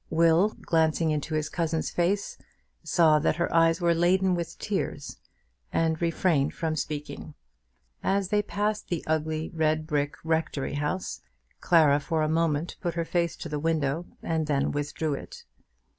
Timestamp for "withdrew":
14.71-15.13